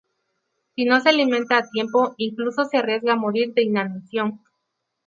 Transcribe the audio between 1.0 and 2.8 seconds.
alimenta a tiempo, incluso se